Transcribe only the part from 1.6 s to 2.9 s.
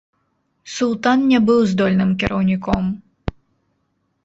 здольным кіраўніком.